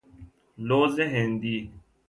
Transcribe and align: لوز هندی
لوز 0.67 0.99
هندی 0.99 1.71